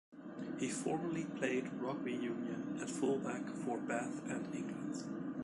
He 0.57 0.67
formerly 0.69 1.25
played 1.25 1.71
rugby 1.73 2.13
union 2.13 2.79
at 2.81 2.89
fullback 2.89 3.47
for 3.51 3.77
Bath 3.77 4.23
and 4.27 4.43
England. 4.51 5.03